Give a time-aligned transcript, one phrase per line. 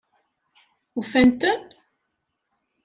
[0.99, 1.61] Ufan-ten?